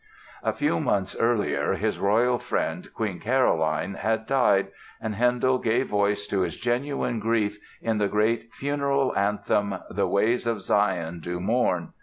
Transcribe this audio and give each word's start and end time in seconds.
A 0.41 0.51
few 0.51 0.79
months 0.79 1.15
earlier 1.19 1.73
his 1.75 1.99
royal 1.99 2.39
friend, 2.39 2.91
Queen 2.91 3.19
Caroline, 3.19 3.93
had 3.93 4.25
died 4.25 4.69
and 4.99 5.13
Handel 5.13 5.59
gave 5.59 5.89
voice 5.89 6.25
to 6.25 6.39
his 6.41 6.55
genuine 6.57 7.19
grief 7.19 7.59
in 7.83 7.99
the 7.99 8.07
great 8.07 8.51
Funeral 8.55 9.15
Anthem, 9.15 9.75
"The 9.91 10.07
Ways 10.07 10.47
of 10.47 10.61
Zion 10.63 11.19
do 11.19 11.39
Mourn." 11.39 11.93